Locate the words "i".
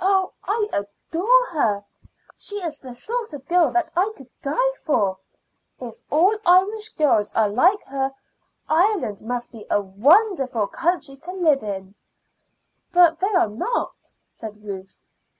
0.44-0.68, 3.96-4.12